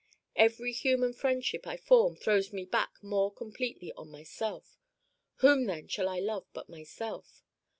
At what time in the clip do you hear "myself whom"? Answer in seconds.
4.09-5.65